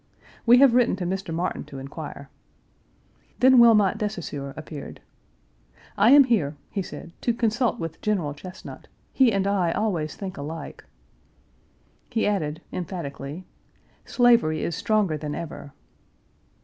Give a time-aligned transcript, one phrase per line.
[0.47, 1.31] We have written to Mr.
[1.31, 2.27] Martin to inquire.
[3.39, 4.99] Then Wilmot de Saussure appeared.
[5.95, 8.87] "I am here," he said, "to consult with General Chesnut.
[9.13, 10.83] He and I always think alike."
[12.09, 13.45] He added, emphatically:
[14.03, 15.71] "Slavery is stronger than ever."